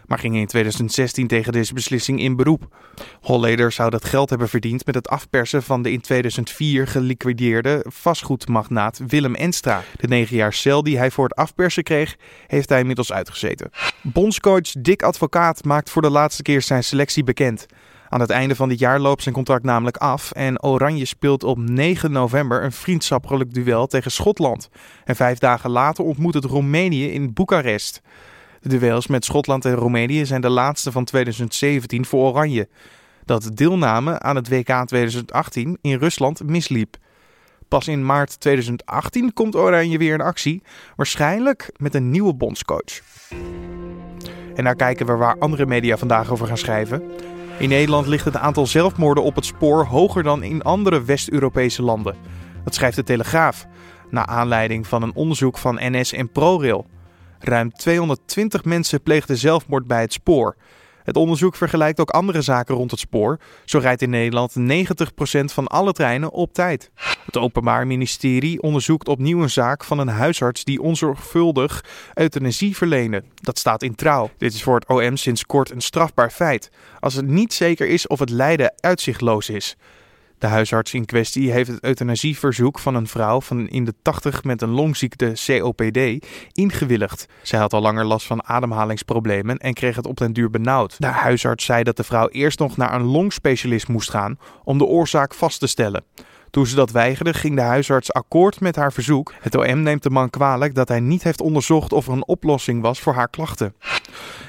maar 0.07 0.19
ging 0.19 0.37
in 0.37 0.47
2016 0.47 1.27
tegen 1.27 1.53
deze 1.53 1.75
beslissing 1.75 2.21
in 2.21 2.37
beroep. 2.37 2.77
Holleder 3.21 3.73
zou 3.73 3.91
dat 3.91 4.05
geld 4.05 4.31
hebben 4.31 4.49
verdiend 4.49 4.87
met 4.87 4.95
het 4.95 5.09
afpersen 5.09 5.63
van 5.63 5.83
de 5.83 5.93
in 5.93 6.01
2004 6.01 6.87
geliquideerde 6.87 7.85
vastgoedmagnaat 7.89 9.01
Willem 9.07 9.35
Enstra. 9.35 9.83
De 9.97 10.09
negen 10.09 10.37
jaar 10.37 10.53
cel 10.53 10.83
die 10.83 10.99
hij 10.99 11.11
voor 11.11 11.25
het 11.25 11.37
afpersen 11.37 11.83
kreeg, 11.83 12.17
heeft 12.47 12.69
hij 12.69 12.81
inmiddels 12.81 13.13
uitgezeten. 13.13 13.71
Bondscoach 14.03 14.73
Dick 14.79 15.03
Advocaat 15.03 15.65
maakt 15.65 15.91
voor 15.91 16.03
de 16.03 16.11
laatste 16.11 16.43
keer 16.43 16.63
zijn 16.63 16.85
selectie 16.85 17.25
bekend. 17.25 17.67
Aan 18.13 18.21
het 18.21 18.31
einde 18.31 18.55
van 18.55 18.69
dit 18.69 18.79
jaar 18.79 19.01
loopt 19.01 19.23
zijn 19.23 19.35
contract 19.35 19.65
namelijk 19.65 19.97
af 19.97 20.33
en 20.33 20.63
Oranje 20.63 21.05
speelt 21.05 21.45
op 21.45 21.59
9 21.59 22.13
november 22.13 22.65
een 22.65 22.73
vriendschappelijk 22.73 23.55
duel 23.55 23.87
tegen 23.87 24.11
Schotland. 24.11 24.69
En 25.05 25.17
vijf 25.17 25.39
dagen 25.39 25.71
later 25.71 26.05
ontmoet 26.05 26.35
het 26.35 26.45
Roemenië 26.45 27.13
in 27.13 27.33
Boekarest. 27.33 28.01
De 28.61 28.69
duels 28.69 29.07
met 29.07 29.25
Schotland 29.25 29.65
en 29.65 29.75
Roemenië 29.75 30.27
zijn 30.27 30.41
de 30.41 30.49
laatste 30.49 30.93
van 30.93 31.05
2017 31.05 32.05
voor 32.05 32.31
Oranje. 32.31 32.69
Dat 33.25 33.51
deelname 33.55 34.19
aan 34.19 34.37
het 34.37 34.49
WK 34.49 34.87
2018 34.87 35.79
in 35.81 35.99
Rusland 35.99 36.43
misliep. 36.45 36.97
Pas 37.69 37.89
in 37.89 38.07
maart 38.07 38.41
2018 38.41 39.33
komt 39.33 39.57
Oranje 39.57 39.99
weer 39.99 40.15
in 40.15 40.21
actie, 40.21 40.63
waarschijnlijk 40.97 41.71
met 41.77 41.95
een 41.95 42.11
nieuwe 42.11 42.35
bondscoach. 42.35 43.01
En 44.55 44.65
daar 44.65 44.77
kijken 44.77 45.07
we 45.07 45.13
waar 45.13 45.39
andere 45.39 45.67
media 45.67 45.97
vandaag 45.97 46.31
over 46.31 46.47
gaan 46.47 46.59
schrijven. 46.59 47.03
In 47.63 47.69
Nederland 47.69 48.07
ligt 48.07 48.25
het 48.25 48.37
aantal 48.37 48.67
zelfmoorden 48.67 49.25
op 49.25 49.35
het 49.35 49.45
spoor 49.45 49.85
hoger 49.85 50.23
dan 50.23 50.43
in 50.43 50.63
andere 50.63 51.05
West-Europese 51.05 51.83
landen. 51.83 52.17
Dat 52.65 52.75
schrijft 52.75 52.97
de 52.97 53.03
Telegraaf, 53.03 53.67
na 54.11 54.27
aanleiding 54.27 54.87
van 54.87 55.03
een 55.03 55.15
onderzoek 55.15 55.59
van 55.59 55.79
NS 55.81 56.13
en 56.13 56.31
ProRail. 56.31 56.87
Ruim 57.39 57.73
220 57.73 58.65
mensen 58.65 59.03
pleegden 59.03 59.37
zelfmoord 59.37 59.87
bij 59.87 60.01
het 60.01 60.13
spoor. 60.13 60.57
Het 61.03 61.17
onderzoek 61.17 61.57
vergelijkt 61.57 62.01
ook 62.01 62.11
andere 62.11 62.43
zaken 62.43 62.75
rond 62.75 62.91
het 62.91 63.01
spoor. 63.01 63.39
Zo 63.65 63.79
rijdt 63.79 64.03
in 64.03 64.11
Nederland 64.11 64.55
90% 64.59 65.45
van 65.45 65.67
alle 65.67 65.93
treinen 65.93 66.31
op 66.31 66.53
tijd. 66.53 66.91
Het 67.25 67.37
Openbaar 67.37 67.87
Ministerie 67.87 68.63
onderzoekt 68.63 69.09
opnieuw 69.09 69.43
een 69.43 69.51
zaak 69.51 69.85
van 69.85 69.99
een 69.99 70.09
huisarts 70.09 70.65
die 70.65 70.83
onzorgvuldig 70.83 71.85
euthanasie 72.15 72.77
verleende. 72.77 73.23
Dat 73.35 73.59
staat 73.59 73.83
in 73.83 73.95
trouw. 73.95 74.31
Dit 74.39 74.55
is 74.55 74.63
voor 74.63 74.75
het 74.75 74.89
OM 74.89 75.17
sinds 75.17 75.47
kort 75.47 75.71
een 75.71 75.81
strafbaar 75.81 76.31
feit. 76.31 76.71
Als 77.01 77.15
het 77.15 77.27
niet 77.27 77.53
zeker 77.53 77.89
is 77.89 78.07
of 78.07 78.19
het 78.19 78.31
lijden 78.31 78.73
uitzichtloos 78.81 79.49
is. 79.49 79.77
De 80.43 80.49
huisarts 80.49 80.95
in 80.95 81.05
kwestie 81.05 81.53
heeft 81.53 81.71
het 81.71 81.85
euthanasieverzoek 81.85 82.79
van 82.79 82.95
een 82.95 83.07
vrouw 83.07 83.41
van 83.41 83.69
in 83.69 83.85
de 83.85 83.95
80 84.03 84.45
met 84.45 84.63
een 84.63 84.71
longziekte 84.71 85.33
COPD 85.47 86.27
ingewilligd. 86.53 87.27
Zij 87.43 87.59
had 87.59 87.73
al 87.73 87.81
langer 87.81 88.05
last 88.05 88.27
van 88.27 88.45
ademhalingsproblemen 88.45 89.59
en 89.59 89.75
kreeg 89.75 89.97
het 89.97 90.07
op 90.07 90.17
den 90.17 90.33
duur 90.33 90.51
benauwd. 90.51 90.95
De 90.99 91.07
huisarts 91.07 91.65
zei 91.65 91.83
dat 91.83 91.97
de 91.97 92.05
vrouw 92.05 92.29
eerst 92.29 92.59
nog 92.59 92.77
naar 92.77 92.95
een 92.95 93.05
longspecialist 93.05 93.89
moest 93.89 94.11
gaan 94.11 94.39
om 94.65 94.79
de 94.79 94.85
oorzaak 94.85 95.35
vast 95.35 95.61
te 95.61 95.67
stellen. 95.67 96.05
Toen 96.51 96.67
ze 96.67 96.75
dat 96.75 96.91
weigerde, 96.91 97.35
ging 97.35 97.57
de 97.57 97.61
huisarts 97.61 98.13
akkoord 98.13 98.61
met 98.61 98.77
haar 98.77 98.93
verzoek. 98.93 99.33
Het 99.41 99.57
OM 99.57 99.83
neemt 99.83 100.03
de 100.03 100.11
man 100.11 100.31
kwalijk 100.31 100.75
dat 100.75 100.89
hij 100.89 101.01
niet 101.01 101.23
heeft 101.23 101.41
onderzocht 101.41 101.93
of 101.93 102.07
er 102.07 102.13
een 102.13 102.27
oplossing 102.27 102.83
was 102.83 103.01
voor 103.01 103.15
haar 103.15 103.29
klachten. 103.29 103.75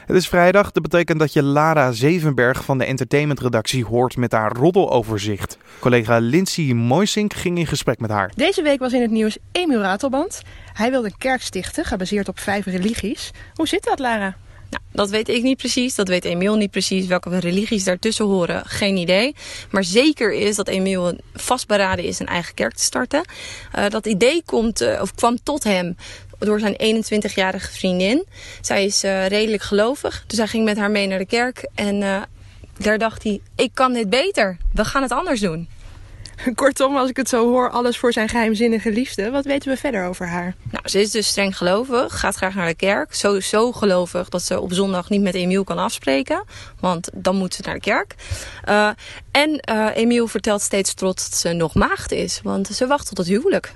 Het 0.06 0.16
is 0.16 0.28
vrijdag, 0.28 0.72
dat 0.72 0.84
betekent 0.84 1.20
dat 1.20 1.34
je 1.34 1.44
Lara 1.44 1.92
Zevenberg 1.92 2.64
van 2.64 2.78
de 2.78 2.86
entertainmentredactie 2.86 3.86
hoort 3.86 4.18
met 4.18 4.32
haar 4.32 4.52
roddeloverzicht. 4.52 5.58
Collega 5.80 6.18
Lindsay 6.18 6.72
Moisink 6.72 7.34
ging 7.34 7.58
in 7.58 7.68
gesprek 7.68 8.00
met 8.00 8.10
haar. 8.10 8.32
Deze 8.36 8.62
week 8.62 8.80
was 8.80 8.94
in 8.94 9.02
het 9.02 9.12
nieuws 9.12 9.38
Emiel 9.52 9.82
Ratelband. 9.82 10.42
Hij 10.74 10.92
wilde 10.92 11.08
een 11.08 11.18
kerk 11.18 11.42
stichten, 11.42 11.86
gebaseerd 11.86 12.28
op 12.28 12.40
vijf 12.40 12.66
religies. 12.66 13.32
Hoe 13.54 13.68
zit 13.68 13.84
dat, 13.84 14.00
Lara? 14.00 14.36
Nou, 14.70 14.84
dat 14.92 15.10
weet 15.10 15.30
ik 15.30 15.44
niet 15.44 15.58
precies. 15.58 15.96
Dat 15.96 16.08
weet 16.08 16.26
Emiel 16.26 16.56
niet 16.56 16.72
precies. 16.72 17.06
Welke 17.06 17.40
religies 17.40 17.84
daartussen 17.84 18.26
horen, 18.26 18.66
geen 18.66 18.98
idee. 18.98 19.36
Maar 19.72 19.84
zeker 19.84 20.34
is 20.34 20.56
dat 20.56 20.68
Emiel 20.68 21.18
vastberaden 21.34 22.06
is 22.06 22.20
een 22.20 22.28
eigen 22.28 22.54
kerk 22.54 22.74
te 22.74 22.84
starten. 22.84 23.26
Uh, 23.76 23.90
dat 23.90 24.06
idee 24.06 24.44
komt, 24.46 24.82
uh, 24.82 25.02
of 25.02 25.16
kwam 25.16 25.38
tot 25.44 25.64
hem 25.64 25.96
door 26.46 26.60
zijn 26.60 27.04
21-jarige 27.04 27.72
vriendin. 27.72 28.26
Zij 28.62 28.86
is 28.86 29.04
uh, 29.04 29.28
redelijk 29.28 29.64
gelovig, 29.64 30.24
dus 30.28 30.38
hij 30.38 30.48
ging 30.48 30.64
met 30.64 30.78
haar 30.78 30.92
mee 30.92 31.08
naar 31.08 31.20
de 31.20 31.26
kerk. 31.26 31.70
En 31.76 32.28
daar 32.78 32.98
dacht 32.98 33.24
hij, 33.24 33.42
ik 33.56 33.72
kan 33.74 33.94
dit 33.94 34.10
beter. 34.10 34.58
We 34.74 34.86
gaan 34.86 35.02
het 35.02 35.12
anders 35.12 35.40
doen. 35.40 35.68
Kortom, 36.56 36.98
als 36.98 37.10
ik 37.10 37.18
het 37.18 37.30
zo 37.30 37.50
hoor, 37.50 37.70
alles 37.70 37.98
voor 37.98 38.14
zijn 38.14 38.30
geheimzinnige 38.30 38.92
liefde. 38.92 39.32
Wat 39.32 39.46
weten 39.46 39.72
we 39.72 39.78
verder 39.78 40.06
over 40.06 40.28
haar? 40.28 40.56
Nou, 40.72 40.90
ze 40.90 41.00
is 41.00 41.12
dus 41.12 41.28
streng 41.28 41.58
gelovig, 41.58 42.20
gaat 42.20 42.36
graag 42.36 42.56
naar 42.56 42.68
de 42.68 42.76
kerk. 42.76 43.14
Sowieso 43.14 43.72
gelovig 43.72 44.30
dat 44.30 44.42
ze 44.42 44.60
op 44.60 44.74
zondag 44.74 45.10
niet 45.10 45.22
met 45.22 45.36
Emiel 45.36 45.64
kan 45.64 45.78
afspreken. 45.78 46.44
Want 46.80 47.10
dan 47.14 47.36
moet 47.36 47.54
ze 47.54 47.62
naar 47.66 47.74
de 47.74 47.80
kerk. 47.80 48.16
Uh, 48.70 48.90
en 49.32 49.64
uh, 49.70 49.88
Emiel 49.94 50.28
vertelt 50.28 50.62
steeds 50.62 50.94
trots 50.94 51.30
dat 51.30 51.40
ze 51.40 51.54
nog 51.54 51.74
maagd 51.74 52.12
is. 52.12 52.40
Want 52.44 52.68
ze 52.68 52.88
wacht 52.88 53.08
tot 53.08 53.18
het 53.18 53.28
huwelijk. 53.28 53.74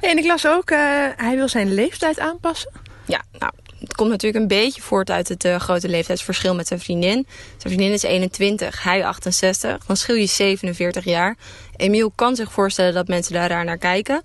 En 0.00 0.18
ik 0.18 0.24
las 0.24 0.46
ook, 0.46 0.70
uh, 0.70 0.78
hij 1.16 1.36
wil 1.36 1.48
zijn 1.48 1.74
leeftijd 1.74 2.18
aanpassen. 2.18 2.70
Ja, 3.04 3.22
nou, 3.38 3.52
het 3.78 3.94
komt 3.94 4.10
natuurlijk 4.10 4.42
een 4.42 4.48
beetje 4.48 4.82
voort 4.82 5.10
uit 5.10 5.28
het 5.28 5.44
uh, 5.44 5.56
grote 5.56 5.88
leeftijdsverschil 5.88 6.54
met 6.54 6.66
zijn 6.66 6.80
vriendin. 6.80 7.26
Zijn 7.56 7.74
vriendin 7.74 7.92
is 7.92 8.02
21, 8.02 8.82
hij 8.82 9.04
68. 9.04 9.84
Dan 9.86 9.96
schil 9.96 10.14
je 10.14 10.26
47 10.26 11.04
jaar. 11.04 11.36
Emiel 11.76 12.12
kan 12.14 12.36
zich 12.36 12.52
voorstellen 12.52 12.94
dat 12.94 13.08
mensen 13.08 13.32
daar 13.32 13.48
raar 13.48 13.64
naar 13.64 13.78
kijken. 13.78 14.22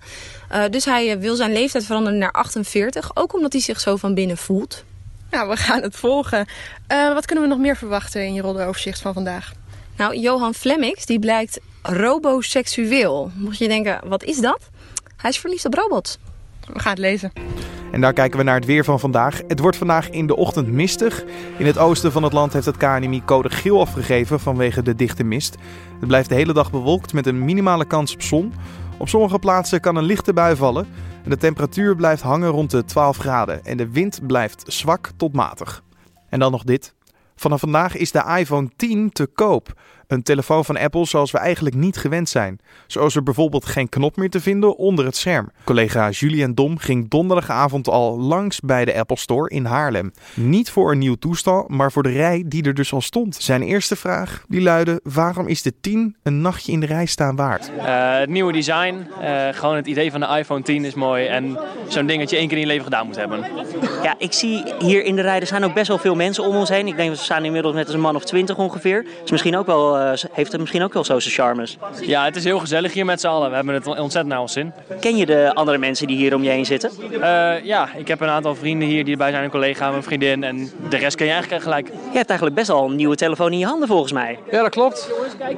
Uh, 0.52 0.64
dus 0.70 0.84
hij 0.84 1.18
wil 1.18 1.34
zijn 1.34 1.52
leeftijd 1.52 1.84
veranderen 1.84 2.18
naar 2.18 2.32
48. 2.32 3.10
Ook 3.16 3.34
omdat 3.34 3.52
hij 3.52 3.62
zich 3.62 3.80
zo 3.80 3.96
van 3.96 4.14
binnen 4.14 4.36
voelt. 4.36 4.84
Nou, 5.30 5.48
we 5.48 5.56
gaan 5.56 5.82
het 5.82 5.96
volgen. 5.96 6.46
wat 6.88 7.26
kunnen 7.26 7.44
we 7.44 7.50
nog 7.50 7.58
meer 7.58 7.76
verwachten 7.76 8.26
in 8.26 8.34
je 8.34 8.40
rolleoverzicht 8.40 9.00
van 9.00 9.12
vandaag? 9.12 9.52
Nou, 9.96 10.16
Johan 10.16 10.54
Flemmix 10.54 11.06
die 11.06 11.18
blijkt 11.18 11.60
roboseksueel. 11.82 13.30
Mocht 13.34 13.58
je 13.58 13.68
denken, 13.68 14.00
wat 14.04 14.22
is 14.22 14.38
dat? 14.38 14.60
Hij 15.24 15.32
is 15.32 15.38
verliefd 15.38 15.64
op 15.64 15.74
robots. 15.74 16.18
We 16.72 16.78
gaan 16.78 16.92
het 16.92 17.00
lezen. 17.00 17.32
En 17.92 18.00
daar 18.00 18.12
kijken 18.12 18.38
we 18.38 18.44
naar 18.44 18.54
het 18.54 18.64
weer 18.64 18.84
van 18.84 19.00
vandaag. 19.00 19.40
Het 19.48 19.60
wordt 19.60 19.76
vandaag 19.76 20.10
in 20.10 20.26
de 20.26 20.36
ochtend 20.36 20.68
mistig. 20.68 21.24
In 21.58 21.66
het 21.66 21.78
oosten 21.78 22.12
van 22.12 22.22
het 22.22 22.32
land 22.32 22.52
heeft 22.52 22.66
het 22.66 22.76
KNMI 22.76 23.22
code 23.24 23.50
geel 23.50 23.80
afgegeven 23.80 24.40
vanwege 24.40 24.82
de 24.82 24.94
dichte 24.94 25.24
mist. 25.24 25.56
Het 25.98 26.08
blijft 26.08 26.28
de 26.28 26.34
hele 26.34 26.52
dag 26.52 26.70
bewolkt 26.70 27.12
met 27.12 27.26
een 27.26 27.44
minimale 27.44 27.84
kans 27.84 28.14
op 28.14 28.22
zon. 28.22 28.52
Op 28.98 29.08
sommige 29.08 29.38
plaatsen 29.38 29.80
kan 29.80 29.96
een 29.96 30.04
lichte 30.04 30.32
bui 30.32 30.56
vallen. 30.56 30.86
En 31.24 31.30
de 31.30 31.36
temperatuur 31.36 31.96
blijft 31.96 32.22
hangen 32.22 32.50
rond 32.50 32.70
de 32.70 32.84
12 32.84 33.16
graden. 33.16 33.64
En 33.64 33.76
de 33.76 33.90
wind 33.90 34.26
blijft 34.26 34.62
zwak 34.66 35.10
tot 35.16 35.32
matig. 35.32 35.82
En 36.28 36.38
dan 36.38 36.50
nog 36.50 36.64
dit. 36.64 36.94
Vanaf 37.36 37.60
vandaag 37.60 37.96
is 37.96 38.12
de 38.12 38.36
iPhone 38.38 38.68
10 38.76 39.12
te 39.12 39.26
koop. 39.26 39.72
Een 40.14 40.22
telefoon 40.22 40.64
van 40.64 40.76
Apple 40.76 41.06
zoals 41.06 41.30
we 41.30 41.38
eigenlijk 41.38 41.74
niet 41.74 41.96
gewend 41.96 42.28
zijn. 42.28 42.58
Zo 42.86 43.06
is 43.06 43.14
er 43.14 43.22
bijvoorbeeld 43.22 43.66
geen 43.66 43.88
knop 43.88 44.16
meer 44.16 44.30
te 44.30 44.40
vinden 44.40 44.76
onder 44.76 45.04
het 45.04 45.16
scherm. 45.16 45.50
Collega 45.64 46.10
Julien 46.10 46.54
Dom 46.54 46.78
ging 46.78 47.08
donderdagavond 47.08 47.88
al 47.88 48.18
langs 48.18 48.60
bij 48.60 48.84
de 48.84 48.94
Apple 48.94 49.18
Store 49.18 49.50
in 49.50 49.64
Haarlem. 49.64 50.12
Niet 50.34 50.70
voor 50.70 50.92
een 50.92 50.98
nieuw 50.98 51.14
toestel, 51.14 51.64
maar 51.68 51.92
voor 51.92 52.02
de 52.02 52.10
rij 52.10 52.44
die 52.46 52.62
er 52.62 52.74
dus 52.74 52.92
al 52.92 53.00
stond. 53.00 53.36
Zijn 53.40 53.62
eerste 53.62 53.96
vraag 53.96 54.44
die 54.48 54.60
luidde: 54.60 55.00
waarom 55.02 55.48
is 55.48 55.62
de 55.62 55.72
10 55.80 56.16
een 56.22 56.40
nachtje 56.40 56.72
in 56.72 56.80
de 56.80 56.86
rij 56.86 57.06
staan 57.06 57.36
waard? 57.36 57.70
Uh, 57.76 58.18
het 58.18 58.30
nieuwe 58.30 58.52
design, 58.52 59.06
uh, 59.20 59.48
gewoon 59.50 59.76
het 59.76 59.86
idee 59.86 60.10
van 60.10 60.20
de 60.20 60.26
iPhone 60.38 60.62
10 60.62 60.84
is 60.84 60.94
mooi 60.94 61.26
en 61.26 61.58
zo'n 61.88 62.06
ding 62.06 62.20
dat 62.20 62.30
je 62.30 62.36
één 62.36 62.48
keer 62.48 62.56
in 62.56 62.62
je 62.62 62.68
leven 62.68 62.84
gedaan 62.84 63.06
moet 63.06 63.16
hebben. 63.16 63.44
Ja, 64.02 64.14
ik 64.18 64.32
zie 64.32 64.74
hier 64.78 65.04
in 65.04 65.16
de 65.16 65.22
rij, 65.22 65.40
er 65.40 65.46
zijn 65.46 65.64
ook 65.64 65.74
best 65.74 65.88
wel 65.88 65.98
veel 65.98 66.14
mensen 66.14 66.44
om 66.44 66.56
ons 66.56 66.68
heen. 66.68 66.86
Ik 66.86 66.96
denk 66.96 67.08
dat 67.08 67.18
we 67.18 67.24
staan 67.24 67.44
inmiddels 67.44 67.74
met 67.74 67.88
een 67.88 68.00
man 68.00 68.16
of 68.16 68.24
20 68.24 68.56
ongeveer. 68.56 69.04
is 69.24 69.30
misschien 69.30 69.56
ook 69.56 69.66
wel 69.66 70.00
uh, 70.00 70.03
heeft 70.32 70.52
het 70.52 70.60
misschien 70.60 70.82
ook 70.82 70.92
wel 70.92 71.04
zo 71.04 71.18
zijn 71.20 71.34
charmes. 71.34 71.78
Ja, 72.00 72.24
het 72.24 72.36
is 72.36 72.44
heel 72.44 72.58
gezellig 72.58 72.92
hier 72.92 73.04
met 73.04 73.20
z'n 73.20 73.26
allen. 73.26 73.48
We 73.48 73.54
hebben 73.56 73.74
het 73.74 73.86
ontzettend 73.86 74.26
naar 74.26 74.40
ons 74.40 74.52
zin. 74.52 74.72
Ken 75.00 75.16
je 75.16 75.26
de 75.26 75.54
andere 75.54 75.78
mensen 75.78 76.06
die 76.06 76.16
hier 76.16 76.34
om 76.34 76.42
je 76.42 76.50
heen 76.50 76.66
zitten? 76.66 76.90
Uh, 77.10 77.64
ja, 77.64 77.88
ik 77.96 78.08
heb 78.08 78.20
een 78.20 78.28
aantal 78.28 78.54
vrienden 78.54 78.88
hier 78.88 79.04
die 79.04 79.12
erbij 79.12 79.30
zijn. 79.30 79.44
Een 79.44 79.50
collega, 79.50 79.90
mijn 79.90 80.02
vriendin 80.02 80.44
en 80.44 80.70
de 80.88 80.96
rest 80.96 81.16
ken 81.16 81.26
je 81.26 81.32
eigenlijk 81.32 81.62
gelijk. 81.62 81.86
Je 81.86 82.16
hebt 82.16 82.28
eigenlijk 82.28 82.58
best 82.58 82.70
al 82.70 82.84
een 82.88 82.96
nieuwe 82.96 83.16
telefoon 83.16 83.52
in 83.52 83.58
je 83.58 83.66
handen 83.66 83.88
volgens 83.88 84.12
mij. 84.12 84.38
Ja, 84.50 84.62
dat 84.62 84.70
klopt. 84.70 85.10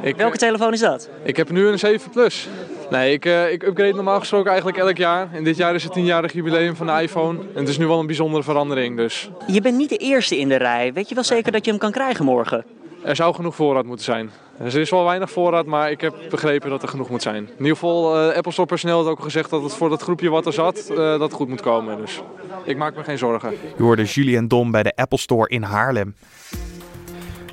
Ik, 0.02 0.16
Welke 0.16 0.36
telefoon 0.36 0.72
is 0.72 0.80
dat? 0.80 1.08
Ik 1.22 1.36
heb 1.36 1.50
nu 1.50 1.66
een 1.66 1.78
7 1.78 2.10
Plus. 2.10 2.48
Nee, 2.90 3.12
ik, 3.12 3.24
uh, 3.24 3.52
ik 3.52 3.62
upgrade 3.62 3.94
normaal 3.94 4.18
gesproken 4.18 4.48
eigenlijk 4.48 4.78
elk 4.78 4.96
jaar. 4.96 5.28
En 5.32 5.44
dit 5.44 5.56
jaar 5.56 5.74
is 5.74 5.84
het 5.84 5.98
10-jarig 5.98 6.32
jubileum 6.32 6.76
van 6.76 6.86
de 6.86 7.02
iPhone. 7.02 7.38
En 7.38 7.60
het 7.60 7.68
is 7.68 7.78
nu 7.78 7.86
wel 7.86 7.98
een 7.98 8.06
bijzondere 8.06 8.42
verandering. 8.42 8.96
Dus. 8.96 9.30
Je 9.46 9.60
bent 9.60 9.76
niet 9.76 9.88
de 9.88 9.96
eerste 9.96 10.38
in 10.38 10.48
de 10.48 10.56
rij. 10.56 10.92
Weet 10.92 11.08
je 11.08 11.14
wel 11.14 11.24
zeker 11.24 11.52
dat 11.52 11.64
je 11.64 11.70
hem 11.70 11.80
kan 11.80 11.90
krijgen 11.90 12.24
morgen? 12.24 12.64
Er 13.06 13.16
zou 13.16 13.34
genoeg 13.34 13.54
voorraad 13.54 13.84
moeten 13.84 14.04
zijn. 14.04 14.30
Er 14.58 14.76
is 14.76 14.90
wel 14.90 15.04
weinig 15.04 15.30
voorraad, 15.30 15.66
maar 15.66 15.90
ik 15.90 16.00
heb 16.00 16.14
begrepen 16.30 16.70
dat 16.70 16.82
er 16.82 16.88
genoeg 16.88 17.10
moet 17.10 17.22
zijn. 17.22 17.44
In 17.44 17.58
ieder 17.58 17.72
geval, 17.72 18.28
uh, 18.28 18.36
Apple 18.36 18.52
Store 18.52 18.68
personeel 18.68 18.96
heeft 18.96 19.10
ook 19.10 19.22
gezegd 19.22 19.50
dat 19.50 19.62
het 19.62 19.74
voor 19.74 19.88
dat 19.88 20.02
groepje 20.02 20.30
wat 20.30 20.46
er 20.46 20.52
zat, 20.52 20.88
uh, 20.90 20.96
dat 21.18 21.32
goed 21.32 21.48
moet 21.48 21.60
komen. 21.60 21.96
Dus 21.96 22.22
ik 22.64 22.76
maak 22.76 22.96
me 22.96 23.04
geen 23.04 23.18
zorgen. 23.18 23.50
Je 23.76 23.82
hoorde 23.82 24.04
Julien 24.04 24.48
Dom 24.48 24.70
bij 24.70 24.82
de 24.82 24.96
Apple 24.96 25.18
Store 25.18 25.48
in 25.48 25.62
Haarlem. 25.62 26.14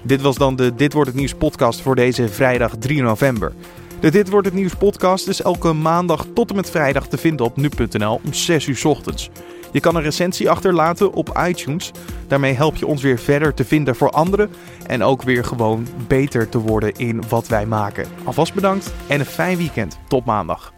Dit 0.02 0.22
was 0.22 0.36
dan 0.36 0.56
de 0.56 0.76
Dit 0.76 0.94
Wordt 0.94 1.10
Het 1.10 1.18
Nieuws 1.18 1.34
podcast 1.34 1.82
voor 1.82 1.96
deze 1.96 2.28
vrijdag 2.28 2.76
3 2.80 3.02
november. 3.02 3.54
De 4.00 4.12
Dit 4.12 4.30
Wordt 4.30 4.48
Het 4.48 4.56
Nieuws 4.56 4.76
podcast 4.76 5.28
is 5.28 5.42
elke 5.42 5.74
maandag 5.74 6.26
tot 6.34 6.50
en 6.50 6.56
met 6.56 6.70
vrijdag 6.70 7.08
te 7.08 7.18
vinden 7.18 7.46
op 7.46 7.56
nu.nl 7.58 8.22
om 8.26 8.34
6 8.34 8.68
uur 8.68 8.82
ochtends. 8.84 9.30
Je 9.74 9.80
kan 9.80 9.96
een 9.96 10.02
recensie 10.02 10.50
achterlaten 10.50 11.14
op 11.14 11.40
iTunes. 11.48 11.92
Daarmee 12.28 12.54
help 12.54 12.76
je 12.76 12.88
ons 12.88 13.02
weer 13.02 13.20
verder 13.20 13.54
te 13.54 13.66
vinden 13.66 13.96
voor 13.96 14.10
anderen. 14.10 14.52
En 14.88 15.04
ook 15.04 15.24
weer 15.24 15.46
gewoon 15.46 15.88
beter 16.08 16.50
te 16.50 16.58
worden 16.58 16.94
in 16.94 17.24
wat 17.30 17.48
wij 17.48 17.66
maken. 17.66 18.06
Alvast 18.24 18.54
bedankt 18.54 18.94
en 19.08 19.20
een 19.20 19.26
fijn 19.26 19.58
weekend. 19.58 20.00
Tot 20.08 20.26
maandag. 20.26 20.73